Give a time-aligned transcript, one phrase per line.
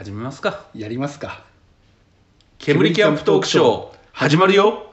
[0.00, 0.64] 始めますか。
[0.72, 1.44] やりますか。
[2.56, 4.86] 煙キャンプトークショー始まるよ。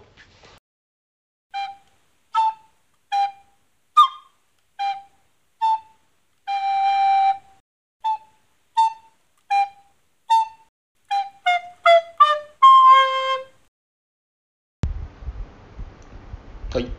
[16.74, 16.92] はい。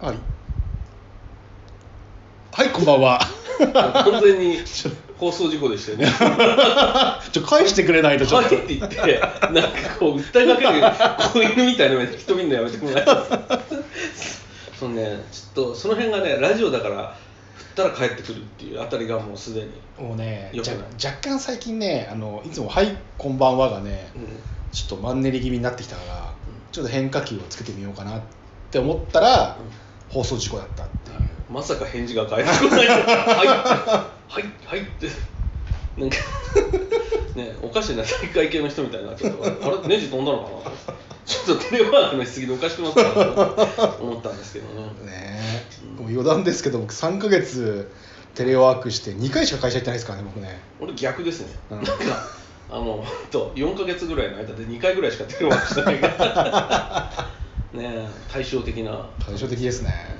[0.00, 0.18] はい
[2.50, 3.20] はいこんばんは。
[3.72, 4.58] 完全に
[5.18, 6.06] 放送事故でしたよね。
[7.32, 9.20] ちょ返してくれないとちょっと、はいって言って
[9.52, 14.42] なんかこう訴えかける子犬みたいなの人見るのやめてもらえます
[14.78, 17.14] そのねちょっとその辺がねラジオだから
[17.56, 19.68] 振ったら帰ってくるっていうあたりがもうすでに、
[19.98, 20.52] もうね
[21.02, 24.28] 若干最近ねあのいつも「はいこんばんは」がねうん。
[24.72, 26.34] ちょっとマンネリ気味になってきたから、
[26.72, 28.22] ちょっと変化球をつけてみようかなっ
[28.70, 29.56] て思ったら、
[30.08, 30.84] 放送事故だった。
[30.84, 30.97] って
[31.50, 35.08] まさか返事が返ってこないはいはいはいって。
[35.98, 36.16] なんか
[37.34, 40.76] ねおかしいな大会系の人みたいになっちゃったあれネジ飛んだのかな。
[41.26, 44.82] ちょっとテレワークのしすぎでおかしくなったなと思ったんですけどね。
[45.04, 45.66] ね
[45.98, 46.04] うん。
[46.04, 47.90] もう余談ですけど僕3ヶ月
[48.34, 50.60] テレワークして2回しか会社行ってないですからね僕ね。
[50.80, 51.82] 俺逆ですね、うん。
[51.82, 51.94] なんか
[52.70, 57.30] あのと4か月ぐらいの間で2回ぐらいしかテレワークしてないから。
[57.72, 59.06] ねえ対照的な。
[59.24, 60.16] 対照的ですね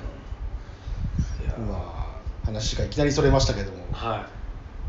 [2.44, 3.78] 話がいきなりそれましたけども。
[3.92, 4.38] はい。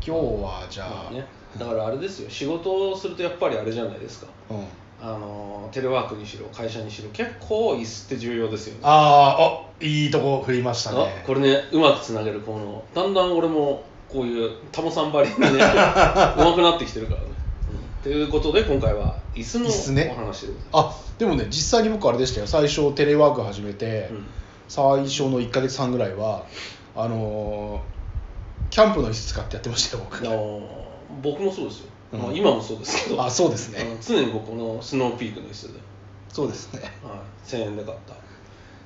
[0.04, 1.26] 今日はじゃあ、まあね、
[1.58, 4.26] だからあれですよ仕事をするとやっぱりあれじゃないですか。
[4.50, 4.64] うん、
[5.02, 8.80] あのテレワークにしろ会社にしろ結構椅子って重要ですよね。
[8.82, 11.22] あーあいいとこ振りましたね。
[11.22, 22.46] あこれねうまくつなげるこのだんだん俺もこういうタモさんばりにね うまくなってきてるからね、うん、ということで今回は椅子のお話でございあでもね実際に僕あれでしたよ。
[22.46, 24.26] 最初テレワーク始めて、うん
[24.70, 26.46] 最初の1か月半ぐらいは
[26.94, 28.00] あのー
[28.70, 30.18] キャンプの椅子使ってやってましたよ僕。
[30.18, 30.62] あの
[31.22, 32.20] 僕もそうですよ、うん。
[32.20, 33.20] まあ、今もそうですけど。
[33.20, 33.84] あそうですね。
[34.00, 35.80] 常に僕このスノーピークの椅子で、
[36.28, 36.82] そうですね。
[37.02, 38.14] はい、1000円で買った、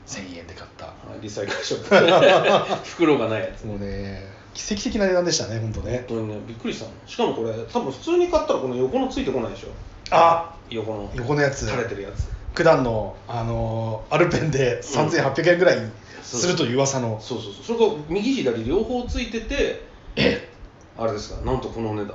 [0.07, 0.87] 1000円で買った。
[0.87, 2.75] はい、リサイクルショップで。
[2.89, 3.67] 袋がないやつ。
[3.67, 6.07] もうね奇跡的な値段でしたね本当ね。
[6.09, 6.93] 本当にねびっくりしたの。
[7.07, 9.69] しかもこれ多分普通に買ったらこの横のついてこないでしょ。
[10.13, 11.11] あ横の。
[11.15, 11.67] 横のやつ。
[11.67, 15.79] 垂れてるやつ九段の、あのーアルペンで3800円ぐらい
[16.23, 17.77] するという噂の、そうそうそう。
[17.79, 19.83] それが右左両方ついてて
[20.17, 20.49] え？
[20.97, 21.45] あれですか？
[21.45, 22.15] なんとこのお値段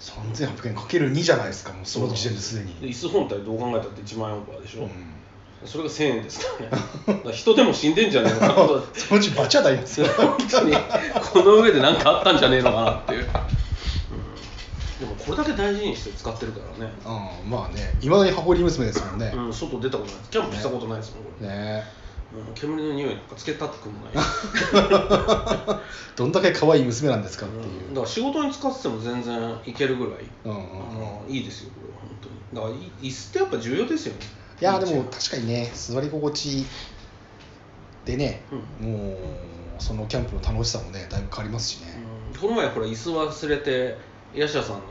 [0.00, 1.72] 3800円かける2じゃないですか？
[1.72, 2.74] もうその時点ですでに。
[2.80, 4.90] で椅子本体どう考えたって1万円オーバーでしょ、うん。
[5.64, 6.64] それが1000円ですか
[7.08, 8.54] らね人でも死んでんじゃねえのかな。
[8.54, 10.06] と そのうちバチャダいますよ。
[10.18, 10.74] 本当に。
[11.32, 13.28] この上で何かあったんじゃねえのかなっていう、うん、
[15.00, 17.92] でもこれだけ大事にして使ってるからね、うんまあね。
[18.00, 20.30] いまだに箱入り娘ですもんね、うん、外出たことないです。
[20.30, 21.84] キャンプしたことないですもんこれ、ね。
[22.48, 24.14] うん、煙の匂いなんかつけたくもない。
[26.16, 27.60] どんだけ可愛い娘なんですかってう。
[27.60, 30.58] んいう、だから仕事に使ってても全然いけるぐらい、うんうん
[31.26, 31.32] うん。
[31.32, 32.70] いいですよこれは本当に。
[32.70, 34.20] だからい椅子ってやっぱ重要ですよね。
[34.60, 36.64] いやでも確かにね座り心地
[38.04, 38.42] でね、
[38.80, 39.16] も
[39.78, 41.98] うそのキャンプの楽しさもねだいぶ変わりますしね、
[42.34, 42.40] うん。
[42.40, 43.96] この前ほら椅子忘れて
[44.34, 44.82] ヤシャさんの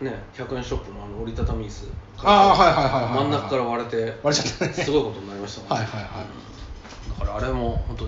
[0.00, 1.88] ね100円ショップのあの折りたたみ椅子。
[2.18, 4.72] ああはいはいはい真ん中から割れて割れちゃったね。
[4.72, 8.04] すごいことになりましたもんはいはいはいうんだからあれも本当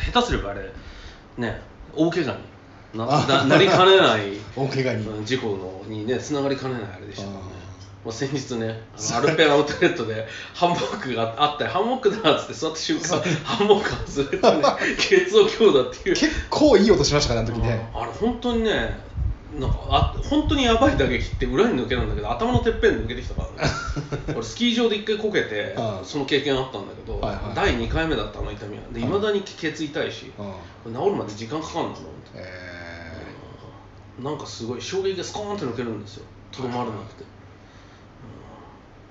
[0.00, 0.70] 下手すればあれ
[1.38, 1.60] ね
[1.94, 2.36] 大怪我
[2.92, 7.40] になあな なりかねない大怪我に、うん事故のにねつながりかねないあれでしたもんね。
[7.58, 7.62] あ
[8.04, 14.62] まあ、先日ねあのアルペンアウトレットでハンモックがあってハンモックだっつって座った瞬間ハンモック外れてね
[14.98, 16.16] ケツを強打っていう。
[16.16, 18.98] 結構いい音しましたからねあの時ね、あれ本当にね
[19.58, 23.70] なんかあ本当にやばい打撃って裏に抜けるんだけど頭のてっぺん抜けてきたからね。
[24.34, 26.04] 俺スキー場で一回こけてうん。
[26.04, 27.54] その経験あったんだけど、はいはい。
[27.54, 28.82] 第2回目だったあの痛みは。
[28.92, 30.32] でいまだにケツ痛いし
[30.86, 30.94] うん。
[30.94, 32.30] 治るまで時間かかるんだと思って。
[32.34, 32.82] え
[34.22, 36.24] なんかすごい衝撃がスコーンって抜けるんですよ。
[36.50, 37.24] とどまらなくて、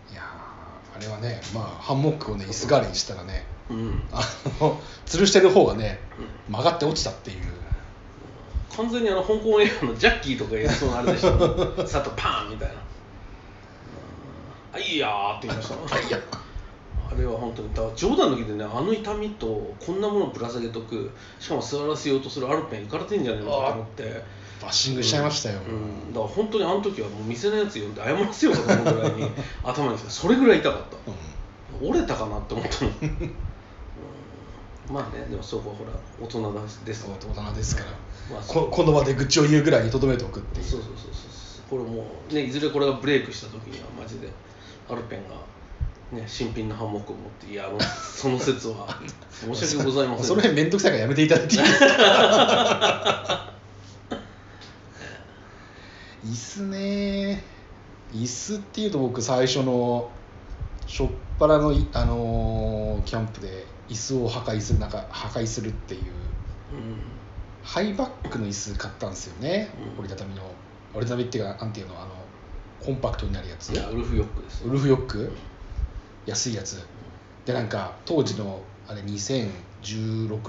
[0.09, 4.03] ーいやーあれはねまあハンモックをね椅子代わりにしたらねうん。
[4.11, 4.21] あ
[4.59, 5.99] の吊るしてる方がね
[6.49, 7.60] 曲がって落ちたっていう
[8.77, 11.37] 完全にあの香港映画のジャッキーとかやりそうなあれでしたね。
[11.87, 12.75] さっとパーンみたいな
[14.73, 15.75] 「あいいやー」って言いました。
[17.11, 17.73] あれは本当に。
[17.73, 21.11] だから冗談抜きでねあの痛みとこんなものをぶら下げとく。
[21.39, 24.23] しかも座らせようとするアルペンいかれてんじゃねえのかと思って。
[24.61, 29.31] バッシングしちゃいましたよ、うん、だから本当にあの時はもう店のやつ呼んで謝らせようかと思うぐらいに
[29.63, 30.97] 頭にそれぐらい痛かった。
[31.81, 31.89] うん。
[31.89, 32.93] 折れたかなって思ったの、う
[33.25, 33.35] ん
[34.89, 35.91] まあねでもそこはほら
[36.21, 36.53] 大人
[36.85, 37.05] です。
[37.05, 37.89] から大人ですから、
[38.35, 40.65] まあここの場で愚痴を言うぐらいにとどめておくっていう。
[40.65, 41.31] そうそうそうそう
[41.69, 44.27] これもうねいずれこれがブレイクした時にはマジで
[44.89, 45.35] アルペンが
[46.11, 48.99] ね新品のハンモックを持っていやあの その説は
[49.31, 51.55] 申し訳ございませんその辺面倒くさいからやめていただいて。
[51.55, 53.53] いいですか
[56.25, 57.43] 椅子ね
[58.13, 60.09] 椅子っていうと僕最初の
[60.85, 66.07] しょっぱなのい、あのーキャンプで椅子を破壊するなんか破壊するっていううん。
[67.63, 69.99] ハイバックの椅子買ったんですよね、うん。
[69.99, 70.41] 折りたたみの。
[70.93, 72.11] 折りたたみっていうかなんていうのあの
[72.83, 73.73] コンパクトになるやつ。
[73.73, 75.31] いやウルフヨックですウルフヨック？
[76.25, 76.81] 安いやつ。
[77.45, 79.49] でなんか当時のあれ2016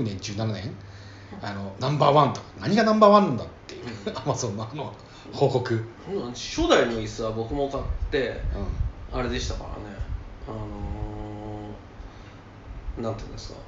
[0.03, 0.75] 年17年
[1.41, 4.17] あのナンバーワンとか何がナンバーワンなんだっていううん。
[4.19, 4.95] アマゾンのあの
[5.33, 5.75] 報告、
[6.09, 8.41] うんうん初代の椅子は僕も買って
[9.12, 9.75] あれでしたからね。
[10.47, 10.61] あのー、
[12.99, 13.59] なんていうんですか。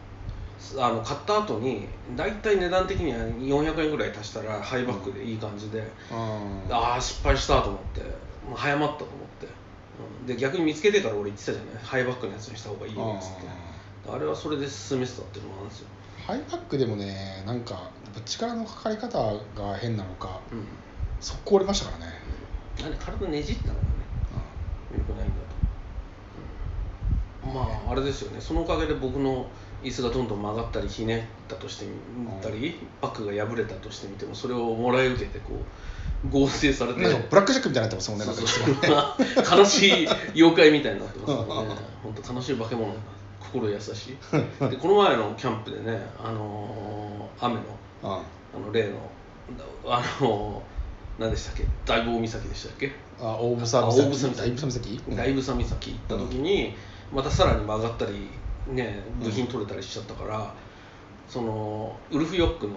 [0.78, 1.86] あの買った後に
[2.16, 8.00] 大体値段的には400円ぐらい足したらハイバックでいい感じで、ああ失敗したと思って
[8.48, 9.46] もう早まったと思って、
[10.20, 10.26] うん。
[10.26, 11.84] で逆に見つけてから俺言ってたじゃない。
[11.84, 13.74] ハイバックのやつにした方がいいよっつって。
[14.06, 15.88] あれはそれで進めてたっていうのもあるんですよ、
[16.26, 17.90] ハイバックでもねなんか
[18.26, 20.66] 力のかかり方が変なのかうん、
[21.20, 22.12] 速攻折れましたからね、
[22.84, 23.86] あれ体ねじったのがね
[24.92, 25.40] 良くないんだと、
[27.43, 28.40] うんまああれですよね。
[28.40, 29.46] そのおかげで僕の
[29.82, 31.92] 椅子がどんどん曲がったりひねったとしてみ
[32.42, 35.52] たり、バッグが破れたとしてみてもそれをもらい受けてこ
[36.24, 38.26] う合成されてブラックジャックみたいになってますもんね
[38.88, 39.16] な
[39.58, 41.74] 悲しい妖怪みたいになってますもんね。
[42.02, 42.92] 本当悲しい化け物。
[43.40, 44.68] 心優しい。
[44.70, 47.60] でこの前のキャンプでねあのー雨の
[48.02, 48.10] うん。
[48.10, 48.22] あ
[48.66, 48.94] の例の
[49.86, 50.62] あの
[51.18, 51.64] 何でしたっけ？
[51.84, 52.92] 大坊岬でしたっけ？
[53.20, 53.80] あ大房岬。
[53.80, 55.00] 房大房岬。
[55.14, 56.74] 大房岬行った時に、
[57.14, 58.28] またさらに曲がったり
[58.68, 60.52] ね部品取れたりしちゃったから、
[61.28, 62.74] そのウルフヨックの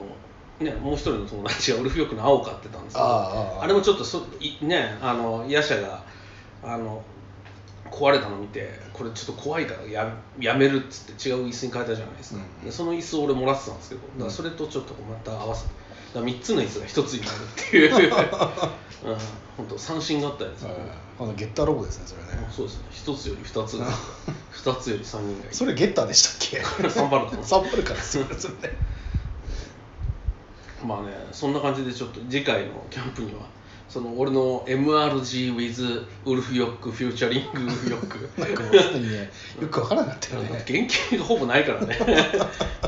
[0.59, 6.03] ねもう一人の友達がウルフヨックの青を買ってたんですけどああれもちょっとそいねあのヤシャが
[6.63, 7.03] あの
[7.91, 15.69] 壊れたの見てこれちょっと怖いからややめるっつって違う椅子に変えたじゃないですか、うんでその椅子を俺もらってたんですけどだからそれとちょっとまた合わせて
[16.17, 17.93] だから3つの椅子が1つになるっていう、
[19.05, 19.17] うん、
[19.57, 20.73] 本当三振があったやつ、はい。
[21.19, 22.47] あのゲッターロボですねそれね。
[22.51, 22.85] そうですね。
[22.91, 23.85] 一つより二つが
[24.51, 26.89] 二つより三人がいいそれゲッターでしたっけ？
[26.89, 28.77] サンバルカンサンバルカンですよねそれね。
[30.83, 33.41] まあねそんな感じでちょっと次回のキャンプには
[33.89, 39.31] その俺の MRG with ウルフヨックフューチャリングウルフヨックなんかもうすでにね
[39.61, 40.63] よくわからなかったよね。
[40.67, 41.97] 原型がほぼないからね、
[42.83, 42.87] う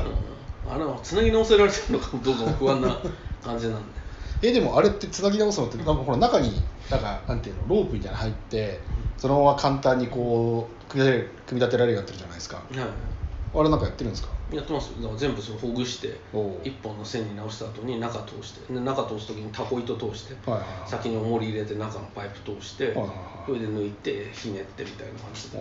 [0.68, 2.98] あれはつなぎ直せられてるのかどうかも不安な
[3.42, 4.00] 感じなんで。
[4.42, 8.82] えでもあれってつなぎ直すのってなんかほら中になんかなんていうのロープみたいなの入って
[9.18, 12.56] そのまま簡単にこう組み立て組み立てられるようになってるじゃないですか。
[12.56, 12.66] はい。
[13.52, 14.28] あれなんかやってるんですか？
[14.52, 15.02] やってますよ。
[15.02, 16.16] だから全部そのほぐして
[16.64, 20.90] 一本の線に直した後に中通してで中通す時にタコ糸通してはいはいはい。
[20.90, 23.16] 先に重り入れて中のパイプ通してはいはいはい。
[23.46, 25.58] それで抜いてひねってみたいな感じで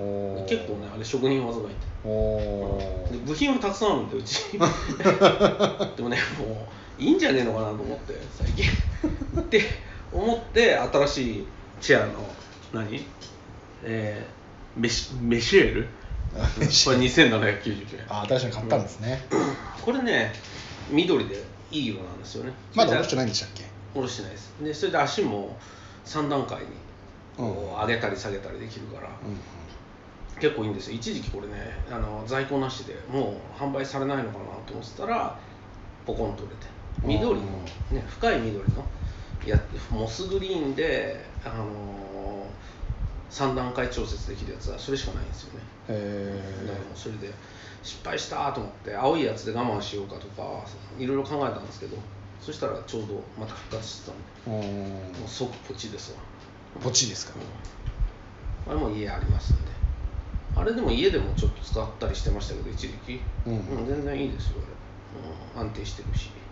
[0.50, 4.44] 結構ねあれ職人技がいておーで部品はたくさんあるんでうち。
[4.58, 6.68] でもねも
[7.00, 8.66] ういいんじゃねえのかなと思って最近。
[9.42, 9.62] って
[10.12, 11.48] 思って新しい
[11.80, 12.14] チェアの
[12.74, 13.06] 何？
[13.84, 15.88] えー、メシメシェール？
[15.88, 15.88] あ
[16.36, 18.06] これ2799円。
[18.10, 19.26] あ新しいの買ったんですね、
[19.84, 20.34] これね
[20.90, 22.54] 緑でいい色なんですよね。
[22.76, 23.64] まだ下ろしていないんでしたっけ？
[23.94, 24.54] 下ろしてないです。
[24.62, 25.58] でそれで足も
[26.06, 26.66] 3段階に
[27.38, 29.14] 上げたり下げたりできるから、うん
[30.40, 30.96] 結構いいんですよ。
[30.96, 31.54] 一時期これね
[31.92, 35.38] あの在庫なしでもう販売されないのかなと思ってたら
[36.06, 36.68] ポコンと売れて。
[37.04, 37.46] 緑の、
[37.92, 38.86] ね、深い緑の
[39.46, 39.60] や
[39.90, 41.66] モスグリーンで、あの
[43.30, 45.60] 3段階調節できるやつはそれしかないんですよね。
[45.88, 47.32] えだからもうそれで
[47.84, 50.66] 失敗したと思って青いやつで我慢しようかとか
[50.98, 51.98] いろいろ考えたんですけど
[52.42, 54.68] そしたらちょうどまた復活してたんで。
[54.68, 56.20] もう即ポチですわ。
[56.82, 57.34] ポチですか、
[58.68, 59.72] あれも家ありますんで。
[60.56, 63.88] あれでも家でもちょっと使ったりしてましたけど一時期、うん。
[63.88, 64.58] 全然いいですよ
[65.56, 66.50] あれ、うん、安定してるし、うん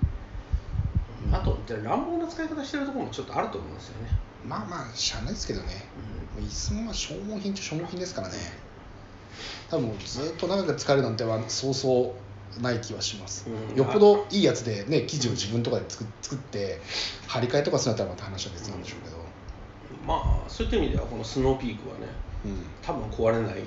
[1.34, 4.10] あとじゃあ乱暴な使い方してるところもちょっとあると思うんですよね、
[4.46, 5.86] まあまあしゃあないですけどね
[6.40, 8.36] 椅子もまあ消耗品っちゃ消耗品ですからね。
[9.70, 12.16] 多分ずっと長く使えるなんてはそうそ
[12.60, 13.78] うない気はします、うん。
[13.78, 16.80] よっぽどいいやつでね生地を自分とかで作作って
[17.28, 19.18] 張り替えとかするんだったらまた話は別なんでしょうけど、
[20.06, 22.08] まあそういった意味ではこのスノーピークはね
[22.46, 22.66] うん。
[22.82, 23.64] 多分壊れない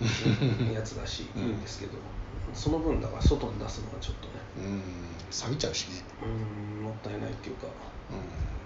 [0.72, 1.42] やつだし、うん。
[1.42, 1.92] いいんですけど
[2.54, 4.34] その分だから外に出すのはちょっとね。
[4.56, 4.82] うん。
[5.30, 6.02] 錆びちゃうしね。
[6.22, 7.66] うんもったいないっていうか。
[7.66, 8.59] うん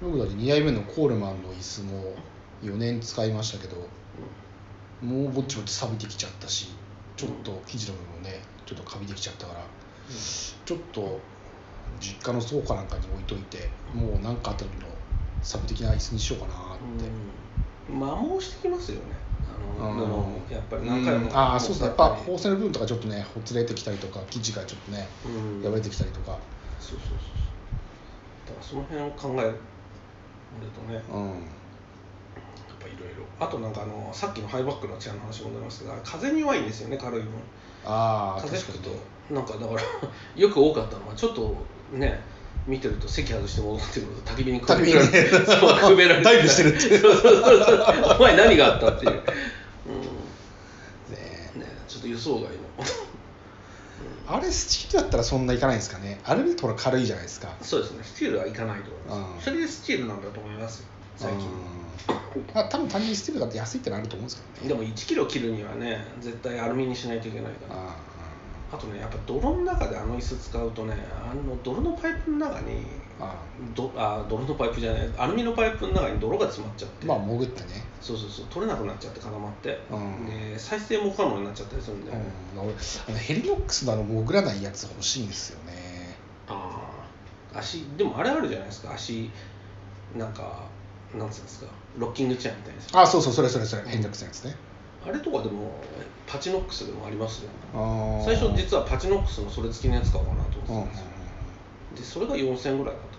[0.00, 2.16] 僕だって2代目のコールマンの椅子も
[2.62, 3.88] 4年使いましたけど
[5.00, 6.76] もうぼっちぼっち錆びてきちゃったし
[7.16, 9.60] ちょっと生地の部分もねちょっとカビてきちゃったから
[10.64, 11.20] ちょっと
[11.98, 14.86] 実家の倉庫なんかに置いといてもう何かあった時の
[15.42, 17.06] サブ的な椅子にしようかなって、
[17.92, 18.00] うん。
[18.00, 19.04] 摩耗してきますよね。
[19.78, 21.36] あのやっぱり何回もうん。
[21.36, 21.86] ああそうですね。
[21.86, 25.62] やっぱ縫製の部分とかちょっとねほつれてきたりとか生地がちょっとねうん。
[25.62, 26.40] 破れてきたりとか。
[26.80, 29.75] そうそうそうらその辺を考え
[30.60, 30.94] るとね。
[30.94, 31.32] やっうん
[32.80, 33.24] ぱいろいろ。
[33.40, 37.28] あとなんかあのさっきのハイバックのチェアの話戻りますが風に弱いんですよね軽い分。
[37.84, 38.90] ああ風吹くと
[39.30, 39.82] なんかだから
[40.36, 41.54] よく多かったのはちょっと
[41.92, 42.20] ね
[42.66, 48.16] 見てると席外して戻ってくると焚き火に焚き火にねそうくべられて ダイブしてるってそうそうそうそう。
[48.18, 49.20] お前何があったっていう、うん。
[51.14, 52.48] ねね、ちょっと予想外の
[54.28, 56.20] あれスチールだったらそんないかないんですかね。
[56.24, 57.54] アルミとほら軽いじゃないですか。
[57.62, 58.04] そうですね。
[58.04, 59.54] スチールはいかないと思います、うん。
[59.54, 60.86] それでスチールなんだと思いますよ。
[61.16, 61.40] 最近。
[61.40, 62.46] うん。
[62.54, 64.84] まあ多分単純にスチールだって安いってのあると思うんですけどね。
[64.84, 67.76] でも1キロ切るにはね絶対アルミにしないといけないから。
[67.76, 67.96] あ
[68.72, 72.84] あとねやっぱ泥の中であの椅子使うとねあの泥のパイプの中に
[73.18, 73.34] ああ
[73.74, 77.84] どあ泥のパイプじゃないアルミのパイプの中に泥が詰まっちゃって、まあ潜ってね。
[78.00, 78.46] そうそうそう。
[78.46, 80.26] 取れなくなっちゃって固まって、うん。
[80.26, 86.16] で再生も不可能になっちゃったりするんで、うん、俺あのヘリノックスのあの潜らないやつ欲しいんですよね。
[86.48, 86.80] あ
[87.54, 88.92] あ足でもあれあるじゃないですか。
[88.92, 89.30] 足
[90.14, 90.64] なんか
[91.14, 91.66] なんつうんですか。
[91.98, 93.82] ロッキングチェアみたいなあそうそうそれそれそれ。
[93.84, 94.54] ヘリノックスのやつね。
[95.06, 95.72] あれとかでも
[96.26, 97.50] パチノックスでもありますよ。
[97.74, 98.24] あー。
[98.24, 101.06] 最初実はパチノックスのそれ付きのやつ買おうかなと思ってたんですよ、
[101.96, 103.18] でそれが4000円ぐらいだった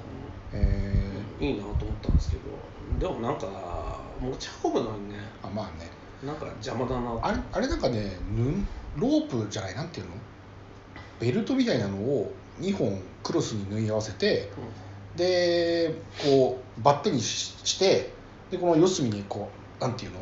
[0.53, 2.43] えのいいなと思ったんですけど。
[2.99, 5.15] でもなんか持ち運ぶのにね。
[5.43, 5.89] ー、あまあね。
[6.23, 7.11] なんか邪魔だな。
[7.11, 8.65] とあれあれなんかねぬ
[8.95, 10.13] ロープじゃないなんていうの？
[11.19, 14.51] ベルトみたいなのを2本クロスに縫い合わせて
[15.15, 15.93] で
[16.23, 18.13] こうバッテンにしして
[18.49, 20.19] でこの四隅にこうなんていうの？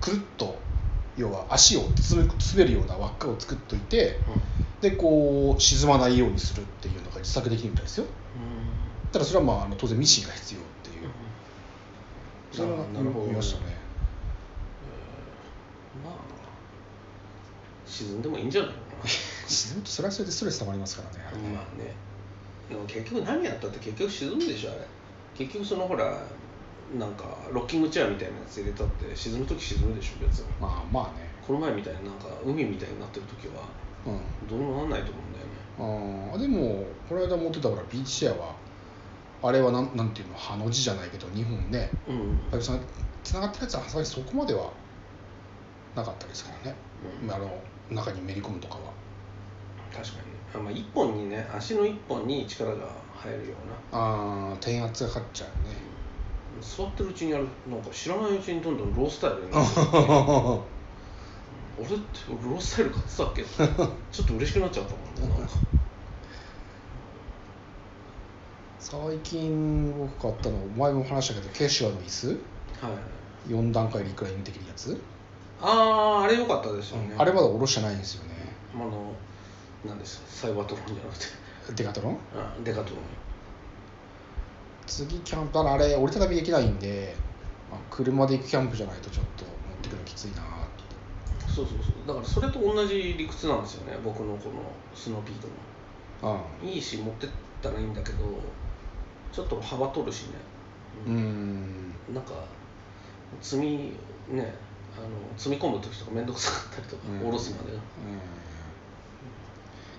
[0.00, 0.58] くるっと
[1.16, 4.20] 要は足を包め包めるような輪っかを作っといて
[4.80, 8.04] でこう沈まないようにするっていうのが自作できるみたいですよ。
[8.04, 9.10] うん。
[9.10, 11.10] ただそれはまああの当然ミシンが必要っていう。
[12.52, 13.76] それはなるほど見ましたね。
[16.04, 16.14] まあ
[17.86, 18.80] 沈んでもいいんじゃないのか
[19.44, 21.24] 自然 とそれはそれでストレス溜まりますからね。
[21.26, 21.94] あれねなまあね。
[22.68, 24.80] でも結局何やったって結局沈むでしょあれ。
[25.34, 26.22] 結局そのほら
[26.98, 30.46] なんかロッキングチェアみたいなやつ入れたって沈む時沈むでしょ別に。
[30.60, 33.62] まあまあねこの前みたいになんか海みたいになってる時は
[34.06, 34.48] うん。
[34.48, 36.32] どうにもなんないと思うんだよね。
[36.32, 38.54] あーでもこの間持ってたほらビーチシェアは
[39.42, 41.90] あれはなんなんていうのハの字じゃないけど2本ね。
[42.08, 42.60] うん。
[43.22, 44.72] つながってるやつはさすがにそこまでは
[45.94, 46.76] なかったですからね、
[47.22, 47.30] うん。
[47.30, 47.50] あの
[47.90, 48.80] 中にめり込むとかは。
[49.92, 50.18] 確かに。
[50.18, 50.22] ね
[50.54, 53.54] あ、まあ、一本にね足の一本に力が入るよ
[53.92, 53.98] うな。
[53.98, 55.74] ああ転圧がかかっちゃうね。
[56.60, 59.80] 座ってるうちにあれなんか知らないうちにどんどんロースタイルになって
[61.78, 61.96] 俺って
[62.28, 63.42] ロースタイル買ってたっけ
[64.12, 65.54] ちょっと嬉しくなっちゃったもんねなんか
[68.78, 72.32] 最近僕買ったの前も話したけどケシュアの椅子は
[73.48, 73.52] い。
[73.52, 75.00] 4段階でいくらにできるやつ、
[75.60, 77.14] あああれ良かったですよね。
[77.16, 78.34] あれまだ下ろしてないんですよね。
[78.74, 79.12] あの
[79.84, 81.26] なんですサイバートロンじゃなくて。
[81.74, 82.18] デカトロン？
[82.34, 82.98] あデカトロン。
[84.86, 87.14] 次キャンプあれ折りたたみできないんで、
[87.70, 90.42] まあ、車で行くキャンプじゃないとちょっと持ってくるのきついな
[91.56, 92.06] そうそうそう。
[92.06, 93.96] だからそれと同じ理屈なんですよね。
[94.04, 94.60] 僕のこの
[94.94, 97.30] スノーピードもあいいし持ってっ
[97.62, 98.18] たらいいんだけど
[99.32, 100.32] ちょっと幅取るしね。
[101.06, 101.94] あうん。
[102.12, 102.32] なんか
[103.40, 103.92] 積み
[104.28, 104.54] ね
[104.94, 105.08] あの
[105.38, 107.20] 積み込む時とか面倒くさかったりとか、うん。
[107.20, 107.78] 下ろすまでが。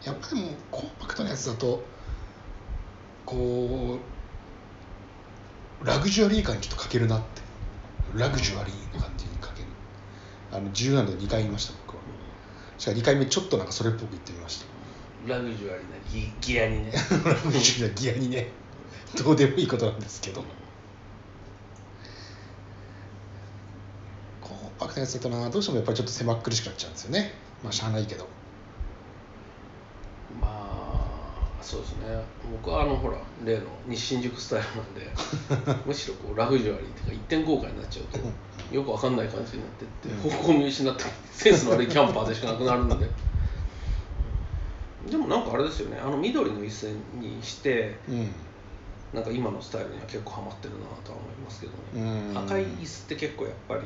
[0.06, 1.84] やっぱでもコンパクトなやつだと
[3.26, 3.98] こ
[5.82, 7.42] うラグジュアリー感にちょっと欠けるなって。
[8.16, 9.57] ラグジュアリーな感じに欠
[10.58, 12.02] あの17度で2回言いました僕は。
[12.78, 14.66] しかも2回目ちょっとなんかそれっぽく言ってみました。
[15.28, 15.98] ラグジュアリーな。
[16.12, 16.92] ギギアにね。
[17.26, 18.48] ラグジュアリーなギアにね。
[19.18, 20.44] どうでもいいことなんですけど。
[24.42, 27.34] コンパクトなやつだとなどうしてもやっぱりちょっと狭っ苦しくなっちゃうんですよね。
[27.64, 28.28] まあしゃあないけど
[30.40, 30.48] ま
[31.57, 32.24] あそうですね。
[32.50, 38.20] 僕はあのほら例の日新宿スタイルなんで むしろこうラグジュアリーとか一点豪華になっちゃうと
[38.74, 43.10] よくわかんない感じになってって方向見失ってセンスの悪いキャンパーでしかなくなるので。
[45.12, 46.00] でもなんかあれですよね。
[46.00, 46.88] あの緑の椅子
[47.20, 48.32] にしてうん。
[49.14, 52.38] なんか今のスタイルには結構ハマってるなとは思いますけどね、うん。
[52.38, 53.82] 赤い椅子って結構やっぱり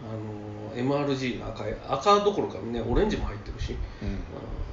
[0.00, 4.08] あの MRG の赤い赤どころかねオレンジも入ってるし、うん。
[4.08, 4.18] うん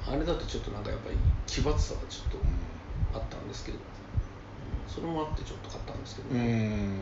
[0.08, 1.16] あれだとちょっとなんかやっぱり
[1.48, 3.84] 奇抜さがちょっとあったんですけど、うん
[4.86, 7.00] それもあってちょっと買ったんですけど、うねん。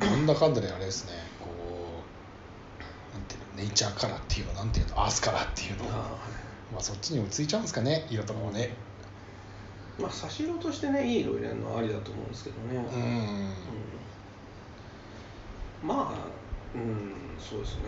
[0.00, 1.46] なんだかんだであれですねこ
[3.10, 5.84] うなんていうのネイチャーカラーっていうのなんていうのアースカラーっていうの。
[5.88, 6.18] あ
[6.72, 8.74] まあそっちにもついちゃうんですかね色とかもね。
[9.98, 13.02] ーまあ差し色としてねいい色入れるのはありだと思うんですけどね、うん。
[13.02, 13.06] う
[15.86, 15.88] ん。
[15.96, 16.39] まあ
[16.74, 17.82] うんそうですね。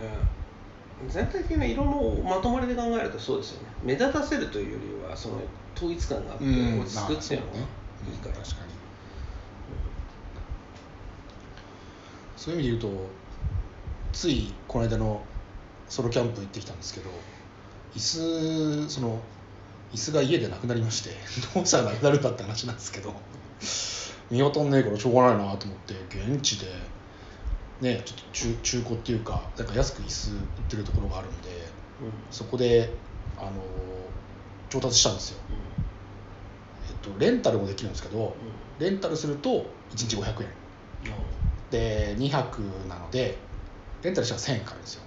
[1.07, 3.69] 全体的な色のまとまりで考えるとそうですよね。
[3.83, 5.41] 目立たせるというよりはその
[5.75, 8.73] 統一感があってうん落ち着くっていうのがまあいいから、確かに。
[12.43, 13.09] そういう意味で言うと
[14.11, 15.23] ついこの間の
[15.87, 17.09] ソロキャンプ行ってきたんですけど
[17.95, 19.21] 椅子その
[19.93, 21.11] 椅子が家でなくなりまして
[21.55, 23.13] どうしたらなくなるんだって話なんですけど
[24.29, 26.67] 見当たんねえからしょうがないなと思って現地で
[27.81, 30.39] ねちょっと中中古っていうかなんか安く椅子売っ
[30.69, 31.49] てるところがあるんで
[32.31, 32.93] そこで
[33.37, 33.51] あの
[34.69, 35.39] 調達したんですよ、
[36.89, 38.35] えっと、レンタルもできるんですけど
[38.79, 39.65] レンタルすると
[39.95, 40.49] 1日500円。
[41.71, 43.37] で2泊なので
[44.03, 45.03] レンタルしたら1000円かかるんですよ。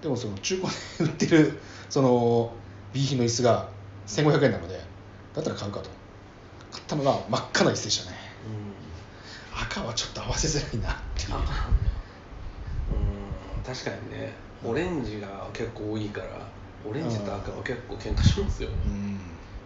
[0.00, 1.60] でもその中古で売ってる
[1.90, 2.52] その
[2.92, 3.68] B 品の椅子が
[4.06, 4.80] 1500円なので
[5.34, 5.90] だったら買うかと。
[6.74, 8.23] 買ったのが真っ赤な椅子でしたね
[9.70, 11.36] 赤はちょっと合わせづらいなっていう。
[11.36, 11.44] うん
[13.64, 14.32] 確かにね。
[14.62, 16.26] オレンジが結構多いから
[16.88, 19.18] オレンジと赤は結構喧嘩しますよ、うん。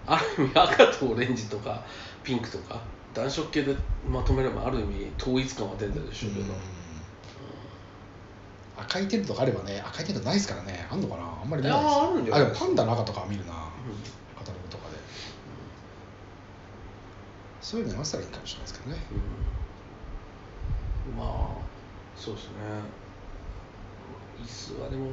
[0.07, 1.85] ある意味赤とオレンジとか
[2.25, 2.81] ピンクとか
[3.15, 3.77] 暖色系で
[4.09, 6.53] まとめればある意味統一感は出てるでしょうけど、うん。
[8.83, 10.87] 赤いテントがあればね赤いテントないですからね。
[10.91, 11.23] あんのかな？
[11.43, 11.83] あんまり見ない。
[11.83, 13.53] ですあるんじゃないパンダの赤とかは見るな。
[13.53, 13.59] うん。
[14.37, 14.97] カタログとかで。
[17.61, 19.03] そういうのに合わせたらいいかもしれないですけどね。
[19.13, 19.19] うん
[21.17, 21.29] まあ
[22.17, 22.55] そうですね。
[24.43, 25.11] 椅子はでも、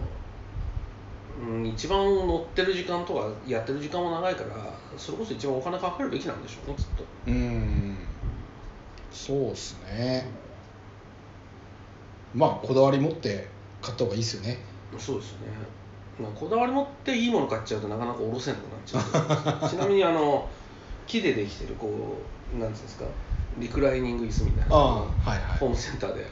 [1.42, 7.04] うん、一番乗ってる時間とかやってる時間も長いからそれこそ一番お金かかるべきなんでしょうねきっと。
[7.28, 7.98] うん。
[9.12, 10.28] そうですね。
[12.34, 13.48] まあこだわり持って
[13.82, 14.60] 買った方がいいですよね。
[14.98, 15.48] そうですね。
[16.20, 20.48] まあこだわり持っていいもの買っちゃうとなかなか下ろせなくなっちゃう ちなみにあの
[21.08, 21.90] 木でできてるこ
[22.56, 23.06] うなんていうんですか
[23.58, 24.76] リクライニング椅子みたいな。
[24.76, 25.40] はいはい。
[25.60, 26.26] ホームセンターで。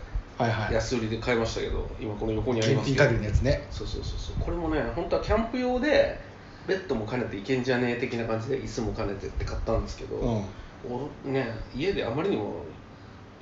[0.72, 3.68] 安売りで買いましたけど今この横にあります検品限りのやつね。
[3.72, 4.36] そうそうそうそう。
[4.40, 6.20] これもね本当はキャンプ用で
[6.68, 11.34] ベッドも兼ねていけんじゃねえ的な感じで椅子も兼ねてって買ったんですけど、うん。
[11.34, 12.56] ね家であまりにも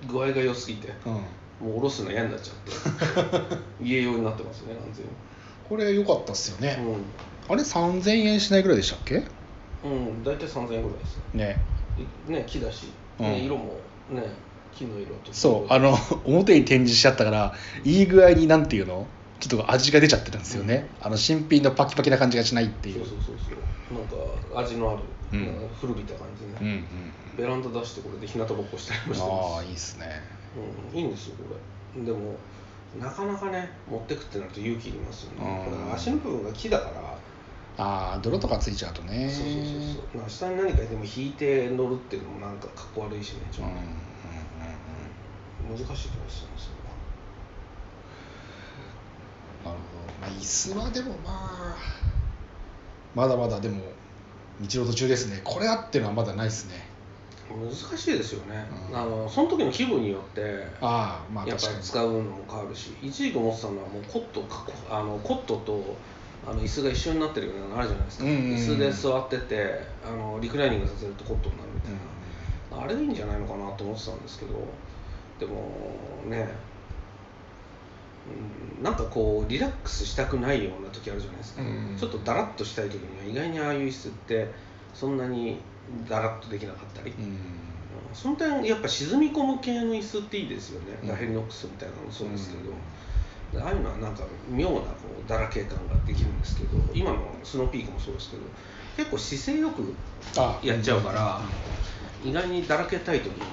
[0.07, 1.13] 具合が良すぎてうん。
[1.13, 5.05] もう下ろすの嫌になっちゃって 家用になってますね完全
[5.69, 6.95] これ良かったっすよね、に
[7.47, 9.23] あれ3000円しないぐらいでしたっけ？
[9.85, 11.57] うん、うん、大体3000円ぐらいですね。
[12.27, 12.91] いね木だし、
[13.21, 13.33] うん。
[13.33, 13.79] ね色も
[14.09, 14.23] ね
[14.73, 17.53] 木の色とそうあの表に展示しちゃったから
[17.83, 19.05] いい具合になんていうの？
[19.39, 23.05] ちょっと味が出ちゃってるんですよね、あの新品のパキパキな感じがしないっていう。
[23.05, 23.97] そうそうそうそう。
[23.97, 24.99] なんか味のある、
[25.39, 25.69] うん。
[25.79, 26.85] 古びた感じで、うんうん
[27.37, 29.55] ベランダ出してこれで日向ぼっこしたりもしてます。
[29.55, 30.05] ああいいっすね。
[30.93, 31.55] うん、いいんですよこ
[31.95, 32.03] れ。
[32.05, 32.35] でも
[32.99, 35.73] なかなかね持ってくってなると勇気いりますよね、うん。
[35.73, 37.17] これ足の部分が木だから、
[37.81, 39.27] ああ泥とかついちゃうとね。
[39.27, 40.21] そうそうそう。
[40.21, 43.79] そう下に何かでも引いて乗るっていうのもなんかかっこ悪いしねちょっうんうん
[45.71, 46.61] うんと、難しいところですよね
[49.65, 51.75] なるほど、まあ、椅子はでもまあ
[53.15, 53.81] まだまだでも
[54.61, 55.41] 道の途中ですね。
[55.43, 56.87] これあってのはまだないですね。
[57.49, 58.97] 難しいですよね、うん。
[58.97, 65.97] あのその時の気分によってああまあやっぱり使うのも変わるし一時期思ってたのはもうコットかあのコットと
[66.45, 68.55] あの椅子が一緒になってるようなのあるじゃないですか、うんうんうん。
[68.55, 74.53] 椅子で座っててあのリクライニングさせるとコットになるみたいな、あれでいいんじゃないのかなと思ってたんですけど。
[75.41, 75.55] でも
[76.29, 76.47] ね
[78.77, 84.51] うんなんかこうリラックスしたくないような時あるじゃないですか、うんちょっとダラッとしたい時には意外にああいう椅子って
[84.93, 85.57] そんなに
[86.07, 87.37] ダラッとできなかったり、うんうん
[88.13, 91.09] その点やっぱ沈み込む系の椅子っていいですよね、うん。
[91.09, 92.71] ラヘリノックスみたいなのもそうですけど、
[93.59, 94.81] ああいうのはなんか妙なこ
[95.25, 98.43] うだらけ感ができるんですけど今のスノーピークもそうですけど
[98.95, 99.93] 結構姿勢よく
[100.37, 101.41] あやっちゃうから、
[102.23, 103.43] 意外にだらけたい時に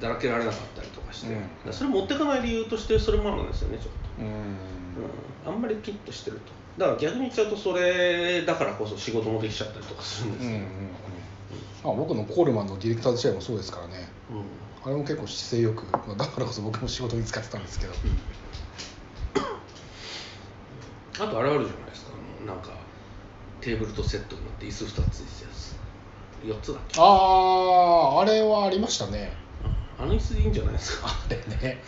[0.00, 1.34] だらけられなかったりとかして、
[1.66, 1.72] うん。
[1.72, 4.26] それ持ってかない理由としてそれもあるんですよねちょっと、うん。
[4.26, 4.56] うん、
[5.46, 6.52] あんまりピッとしてると。
[6.78, 10.68] だから逆に言っちゃうとそれだからこそ仕事もできちゃったりとかするんですよ、うんうんうん。
[11.92, 14.08] あ僕のコールマンのディレクター時代もそうですからね。
[14.30, 14.44] うん。
[14.84, 17.94] あれも結構姿勢よく、まあだからこそ僕も仕事に使ってたんですけど
[21.14, 22.12] あとあれあるじゃないですか。
[22.12, 22.70] あのなんか
[23.60, 25.44] テーブルとセットになって椅子2つついて
[26.44, 27.00] るやつ4つだっけ？
[27.00, 29.32] あああれはありましたね。
[29.98, 31.08] あの椅子でいいんじゃないですか。
[31.08, 31.82] あれね。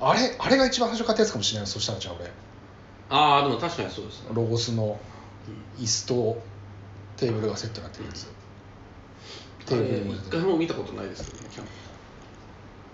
[0.00, 1.66] あれあれが一番最初買ったやつかもしれない。
[1.68, 2.30] そしたらじゃあ俺。
[3.08, 4.30] ああでも確かにそうですね。
[4.32, 4.98] ロゴスの
[5.78, 6.42] 椅子と
[7.16, 8.26] テーブルがセットになってるやつ。
[9.64, 11.70] テーブル一回も見たことないですけどねキャンプ。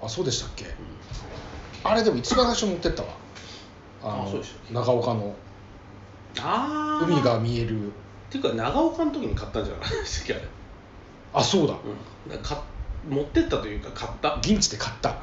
[0.03, 0.67] あそうでしたっけ？
[1.83, 3.09] あれでも一番最初持ってったわ。
[4.03, 4.75] あのあそうでしたっけ？
[4.75, 5.35] 長岡の
[6.41, 7.89] ああ海が見える。
[7.89, 7.91] っ
[8.31, 9.91] ていうか長岡の時に買ったんじゃない？
[9.91, 10.45] ですかあれ、
[11.35, 11.75] あそうだ。
[11.75, 12.63] うん、だか
[13.09, 14.37] 持ってったというか買った。
[14.37, 15.17] 現地で買った。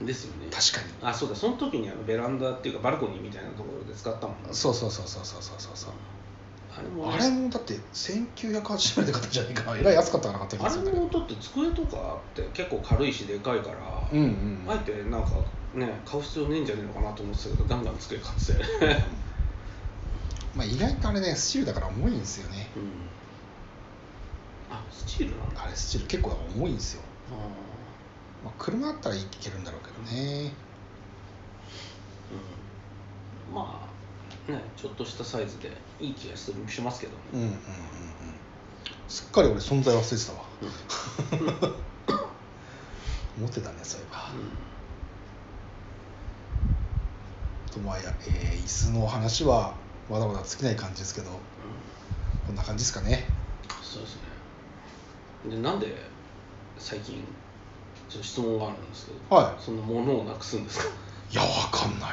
[0.00, 0.46] ですよね。
[0.50, 0.94] 確かに。
[1.10, 1.34] あそうだ。
[1.34, 4.48] その時にあのベランダっていうかバルコニーみたいなところで使ったもんね。
[4.52, 5.90] そうそうそうそうそうそうそうそう。
[6.78, 9.76] あれもあれもだって1980円で買ったんじゃないかな。
[9.78, 14.64] えらい安かったかなかった気あれもだって机とかって結構軽いしでかいから、うんうん。
[14.68, 15.30] あえてなんか
[15.74, 19.02] ね買う必要ねえんじゃねえのかなと思ってたけどガンガン机買って
[20.54, 22.70] まあ意外とあれねスチールだから重いんですよね。
[22.76, 22.92] うん。
[24.70, 25.64] あスチールなんだ。
[25.64, 27.34] あれスチール結構重いんですよ、あ
[28.44, 30.52] まあ、車だったらいけるんだろうけどね。
[33.50, 33.54] ーうん。
[33.54, 33.88] ま
[34.48, 37.58] あねちょっとしたサイズでいい気がするしますけどね、うんうんうんうん。
[39.08, 41.78] すっかり俺存在忘れてたわ。
[43.38, 44.30] 持ってたねそういえば。
[47.72, 49.74] とまあや、えー椅子の話は
[50.10, 51.36] まだまだ尽きない感じですけどうん
[52.46, 53.26] こんな感じですかね。
[53.82, 55.56] そうですね。
[55.56, 55.94] でなんで
[56.78, 57.22] 最近
[58.08, 60.84] ちょっと質問があるんですけど、はそんなものをなくすんですか？
[61.30, 62.10] いやわかんない。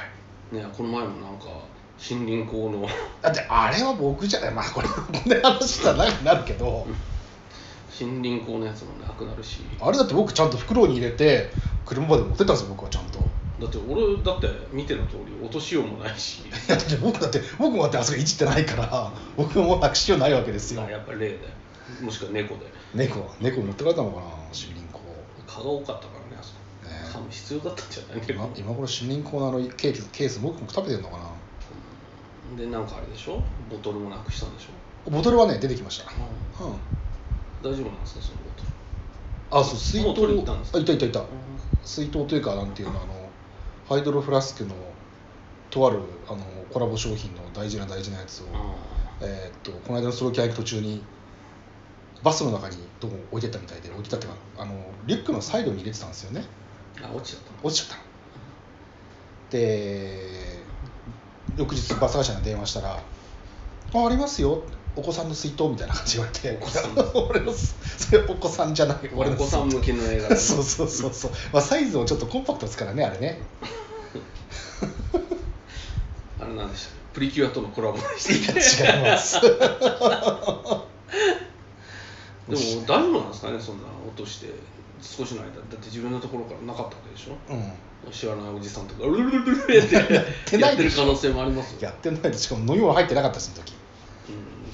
[0.56, 1.46] ねこの前もなんか
[1.98, 2.86] 森林校の
[3.22, 6.86] だってあれは僕じゃないまあこれこんな話したら長くなるけど。
[7.98, 9.62] 森林校のやつもなくなるし。
[9.80, 11.54] あれだって僕ちゃんと袋に入れて
[11.86, 13.20] 車まで持ってったんですよ僕はちゃんと。
[13.20, 13.22] い
[13.60, 16.44] だって俺だって見ての通り落としようもないし。
[16.68, 20.82] やだって僕だって僕もだってあそこいじってないから 僕もなくしようないわけですよ。
[20.82, 21.40] まあやっぱり例で。
[22.02, 22.62] もしくは猫で。
[22.94, 25.00] 猫猫持ってかれたのかな森林校
[25.48, 26.90] 蚊が多かったからねあそこ。
[26.90, 27.10] ね。
[27.14, 28.26] 蚊も必要だったんじゃない？
[28.28, 31.24] 今今頃森林校のあのケースケース僕も食べてるのかな。
[32.58, 33.42] でなんかあれでしょ？
[33.72, 36.12] ボトルもなくしたんでしょ、ボトルはね出てきました。
[36.62, 36.76] うんうん。
[37.64, 39.62] 大丈夫なんですかそのボトル？
[39.62, 40.42] あそう水筒。
[40.42, 40.78] ったんですか？
[40.78, 41.24] あいたいたいた。
[41.84, 43.25] 水筒というかなんていうのあの
[43.88, 44.76] ハイドロフラスクの
[45.70, 48.46] とあるあのコラボ商品の大事な大事なやつを、
[49.22, 51.04] えーっとこの間のソロキャン行く途中に
[52.24, 54.74] バスの中にどうも置いてったみたいで置いてたっていうかあの
[55.06, 56.44] リュックのサイドに入れてたんですよね。
[57.04, 57.58] あ落ちちゃったの？
[57.62, 58.10] 落ちちゃったの。
[59.52, 60.60] で
[61.58, 62.96] 翌日バス会社に電話したら
[63.94, 64.64] 「あありますよ
[64.96, 66.92] お子さんの水筒」みたいな感じで言われてお子さん
[67.30, 67.76] 俺のそ
[68.14, 68.98] れお子さんじゃない。
[69.16, 73.42] 俺のお子さん向けの映画でそうそうそうそう、 まあ、サイズもちょっとコンパクトですからねあれね。
[76.40, 79.40] あれなんでしたプリキュアとのコラボでいしたや違います。
[79.42, 79.58] でも
[82.48, 84.50] 大丈夫なんですかねそんな落として。
[85.02, 85.50] 少しの間。
[85.50, 87.38] だって自分のところからなかったわけでしょ？
[87.54, 88.12] うん。
[88.12, 89.88] 知らないおじさんとかルルルルルって
[90.46, 93.72] てないやってるでしょ可能性もありますよ、やってないでしかも飲み物入ってなかったしその時。
[93.72, 93.78] うん、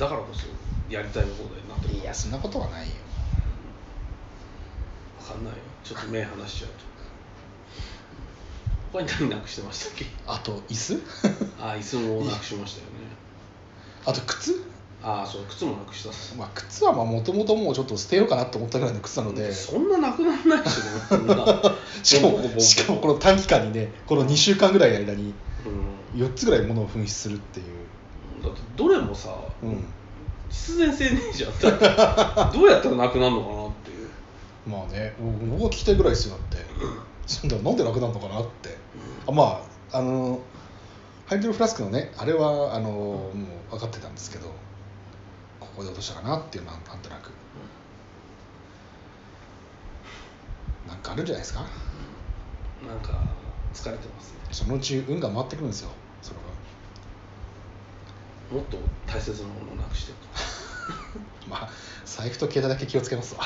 [0.02, 0.48] だからこそ
[0.90, 2.94] やりたい放題になってるいやそんなことはないよ。
[5.28, 5.60] 分かんないよ。
[5.84, 6.76] ちょっと目離しちゃうと。
[9.00, 10.06] 他に何なくしてましたっけ？
[10.26, 11.00] あと椅子？
[11.62, 12.92] あ椅子もなくしましたよね。
[14.08, 14.64] あと靴？
[15.04, 16.36] ああそう靴もなくしたっす。
[16.36, 19.54] まあ靴はもともともうちょっと捨てようかなと思ったぐらいの靴なので。
[19.54, 21.36] そんななくならないですよね
[22.02, 25.36] しかもしかもこの短期間にねこの2週間ぐらいの間に
[26.16, 26.22] うん。
[26.22, 29.30] 4つぐらい物を紛失するっていう、だってどれもさ、
[29.64, 29.84] うん、
[30.50, 31.60] 必然性ねえじゃん。
[31.60, 32.58] だって。
[32.58, 34.10] どうやったらなくなるのかなっていう、
[34.68, 36.66] まあね僕は聞きたいぐらいですよだって。
[37.28, 38.78] そんななんでなくなるのかなって。
[39.28, 39.62] あま
[39.94, 40.40] ああの
[41.28, 43.30] ハイドロフラスクのねあれはあのも
[43.70, 44.48] う分かってたんですけど
[45.60, 47.32] ここで落としたかなっていうのはなんとなく。
[50.88, 51.62] なんかあるんじゃないですか？
[52.86, 53.14] なんか
[53.74, 54.40] 疲れてますね。
[54.52, 55.92] そのうち運が回ってくるんですよ
[58.52, 60.12] もっと大切なものをなくして。
[60.12, 60.18] る
[61.50, 61.70] まあ
[62.06, 63.44] 財布と携帯だけ気をつけますわ。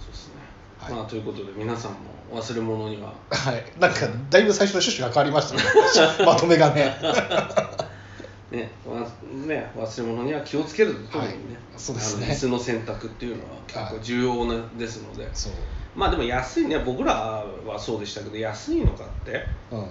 [0.00, 0.34] そうですね、
[0.78, 0.92] はい。
[0.92, 1.98] まあということで皆さんも
[2.40, 3.14] 忘れ物には。
[3.30, 3.64] はい。
[3.78, 5.62] なんかだいぶ最初の趣旨が変わりましたね。
[6.26, 6.96] まとめがね。
[8.50, 9.00] ねわ
[9.46, 11.40] ね忘れ物には気をつけるとともにね、は
[11.76, 11.80] い。
[11.80, 12.26] そうですね。
[12.26, 15.28] 椅子の選択っていうのは結構重要なですので。
[15.32, 15.52] そう。
[15.94, 16.78] まあでも安いね。
[16.78, 19.46] 僕らはそうでしたけど安いの買って。
[19.70, 19.78] うん。
[19.78, 19.86] あの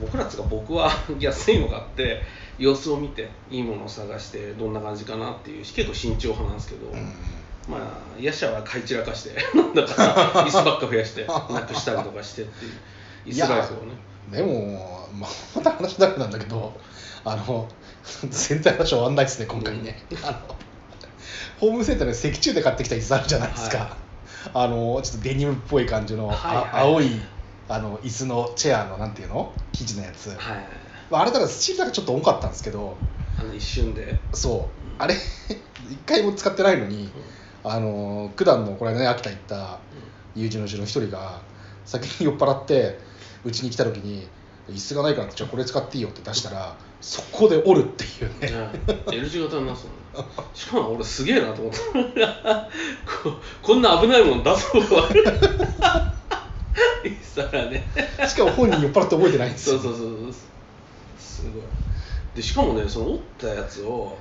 [0.00, 2.22] 僕らっつうか僕は安いの買って
[2.58, 7.12] 様子を見ていいものを探してどんな感じかなっていう結構慎重派なんですけど、うん。
[7.68, 9.92] まあヤシャは買い散らかして なんだか
[10.46, 12.72] 椅子ばっか増やしてなくしたりとかしてっていう
[13.26, 13.92] 椅子ライフをね。
[14.32, 16.78] でも、まあ、また話だけなんだけど
[17.24, 17.68] あの
[18.30, 20.56] 全然話終わんないですね今回ね、あの
[21.60, 23.88] ホームセンターで石中で買ってきた椅子あるじゃないですか、はい。
[24.54, 27.10] あのちょっとデニムっぽい感じの、はいはいあ青い
[27.68, 29.52] あの椅子のチェアのなんていうの？
[29.72, 30.38] 生地のやつ、はい
[31.10, 32.96] まあ、あれだからスチールだけちょっと重かったんですけど。
[33.38, 34.18] あの一瞬で？
[34.32, 34.78] そう。
[34.98, 35.14] あれ
[35.90, 37.10] 一回も使ってないのに
[37.62, 39.78] あの九段のこれね秋田行った
[40.34, 41.40] 友人のうちの一人が
[41.84, 42.98] 先に酔っ払って
[43.44, 44.26] うちに来た時に
[44.68, 48.50] 椅子がないからじゃあこれ使っていいよって出したらそこで折るっていうね。
[48.50, 50.28] ね L 字型になってたの。
[50.52, 52.68] しかも俺すげえなと思った。
[53.22, 55.14] ここんな危ないもん出す方がし
[57.50, 57.86] たらね。
[58.26, 59.78] しかも本人酔っ払って覚えてないんですよ。
[59.78, 60.34] そうそうそうそう。
[61.18, 61.62] すごい。
[62.34, 64.16] でしかもねその折ったやつを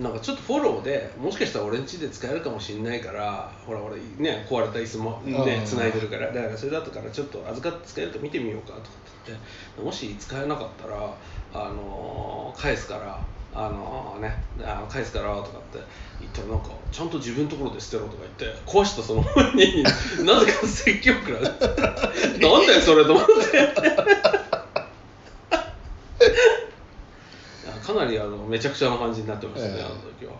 [0.00, 5.66] なんかちょっとフォローでもしかしたら俺ん家で使えるかもしれないからほら俺ね壊れた椅子もねうん。
[5.66, 8.90] 繋いでるからだからそれだったからちょっと預かって使えるか見てみようかとかって
[9.26, 9.38] 言っ
[9.76, 11.14] てもし使えなかったら
[11.52, 13.20] あのー返すから
[13.54, 15.78] あのねあの返すからとかって
[16.20, 19.82] 言ったらなんかちゃんと自分のところで捨てろとか言って壊したその本人に
[20.24, 23.32] なぜか説教くらいなんだよそれと思って。
[27.82, 29.84] かなりあのめちゃくちゃな感じになってましたね、ええ。
[29.84, 30.32] あの時は。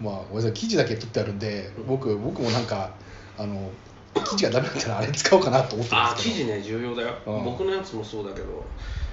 [0.00, 2.92] まあごめんなさい記事だけ取ってあるんで僕僕もなんか
[3.36, 3.70] あの
[4.14, 6.36] 記事がダメだったらあれ使おうかなと思ってるんあですけど。
[6.36, 7.44] 記事ね重要だよ、うん。
[7.44, 8.64] 僕のやつもそうだけど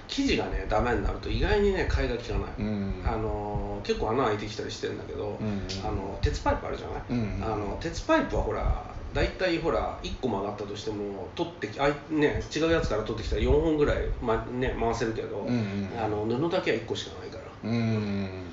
[0.07, 3.03] 記事がねダメになると意外にね買いが利かない、うん。
[3.05, 15.47] あの結構穴開いてきたりしてるんだけど、うんあの鉄パイプあるじゃない、うんあの鉄パイプはほら大体ほら1個曲がったとしても取ってきあい、ね、違うやつから取ってきたら4本ぐらい、まね、回せるけど、
[15.97, 17.69] あの布だけは1個しかないから。
[17.69, 18.45] うん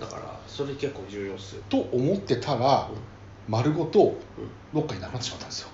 [0.00, 2.88] だからそれ結構重要っすよ、と思ってたら
[3.48, 4.16] 丸ごと
[4.72, 5.68] どっかになくなってしまったんですよ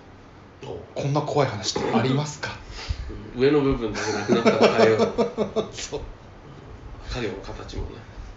[0.95, 2.51] こんな怖い話ってありますか？
[3.37, 4.99] う ん上の部分だけなくなったら影を
[5.73, 6.01] そう。
[7.13, 7.89] 影の形もね。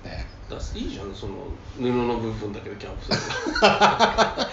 [0.05, 0.27] ね。
[0.49, 1.33] だいいじゃんその
[1.77, 3.17] 布の部分だけでキャンプする
[3.61, 4.47] あ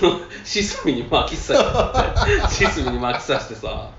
[0.00, 3.90] のシスミに巻き刺してシスミに巻き刺してさ、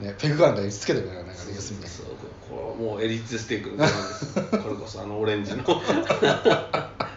[0.00, 0.06] うん。
[0.06, 2.06] ねペグガンダにつけてくれないかねそう休みねそう
[2.48, 4.38] これもうエリッツステークです。
[4.38, 5.64] よこれこそあのオレンジの。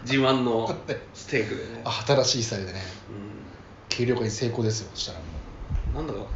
[0.05, 0.75] 自慢の
[1.13, 2.81] ステークでね、あ新しいスタイルでね。
[3.09, 3.13] う
[3.93, 4.89] 軽量化に成功ですよ。
[4.95, 5.19] そしたら
[5.93, 6.27] もん、なんだか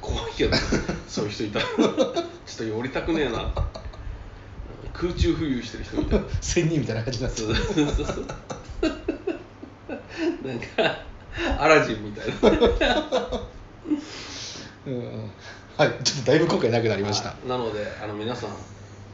[0.00, 0.58] 怖いけどね。
[1.08, 1.64] そういう人いたら。
[1.64, 3.52] ちょっと寄りたくねえな。
[4.92, 8.26] 空中浮遊してる人いたらう仙人みたいな感じになってそうそうそうそう。
[10.46, 11.00] なんか
[11.58, 12.34] アラジンみたいな。
[14.86, 15.32] うん。
[15.76, 15.98] はい。
[16.04, 17.34] ちょっとだいぶ今回なくなりました。
[17.48, 18.50] なのであの皆さん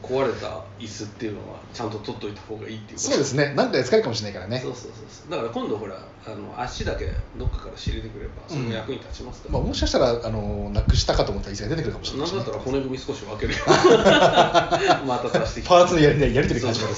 [0.01, 3.09] 壊れた椅子っていうのはちゃんと取っといた方がいいっていうこと。
[3.09, 3.53] そうですね。
[3.55, 4.59] 何かで使えるかもしれないからね。
[4.59, 5.31] そうそうそうそう。
[5.31, 12.27] だから今度ほらあの足だけどっかから仕入れてくればその役に立ちますから、まあ、もしかしたらあのなくしたかと思ったら椅子が出てくるかもしれない。
[12.27, 13.59] し、ねなんだったら骨組み少し分けるよ。
[15.07, 15.69] また足してきて。
[15.69, 16.95] パーツのやりやり取りが始まる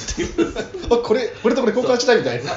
[0.92, 2.52] あこれこれとこれ交換したいみたいな。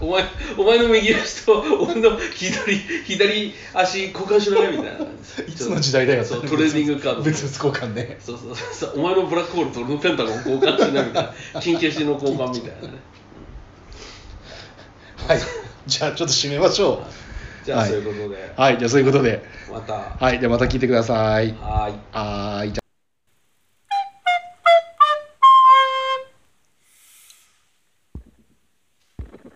[0.00, 0.24] お前
[0.56, 5.06] お前の右足と俺の左左足交換しないみたいな
[5.46, 7.22] いつの時代だよそうトレーニングカード。
[7.22, 8.18] 別々交換ね。
[8.24, 9.00] そうそうそう。
[9.00, 11.60] お前のブラックホールと俺のペンタゴン交換しないみたいな。
[11.60, 12.94] 金消しの交換みたいなね。
[15.28, 15.38] はい。
[15.86, 17.02] じゃあちょっと締めましょ
[17.64, 17.88] じゃあはい。
[17.88, 18.78] そういうことで、うはい。
[18.78, 19.42] じゃあそういうことで。
[19.70, 19.94] また。
[19.94, 20.40] はい。
[20.40, 21.52] じゃあまた聞いてください。
[21.52, 21.94] はーい。
[22.12, 22.72] はーい。
[22.72, 22.77] じゃあ